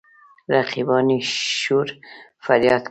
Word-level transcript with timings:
رقیبان 0.55 1.05
يې 1.13 1.19
شور 1.61 1.87
فرياد 2.45 2.73
کا. 2.79 2.79